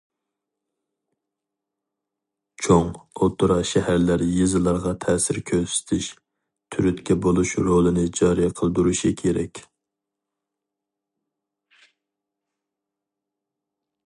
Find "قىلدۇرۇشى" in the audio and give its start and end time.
8.61-9.13